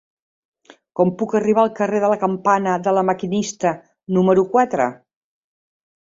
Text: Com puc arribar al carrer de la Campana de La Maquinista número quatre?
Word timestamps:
Com 0.99 1.11
puc 1.19 1.35
arribar 1.39 1.61
al 1.65 1.71
carrer 1.79 1.99
de 2.05 2.09
la 2.13 2.17
Campana 2.23 2.73
de 2.89 2.95
La 2.99 3.05
Maquinista 3.11 3.75
número 4.19 4.47
quatre? 4.57 4.91